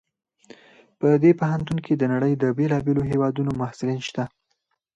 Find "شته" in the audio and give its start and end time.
4.07-4.23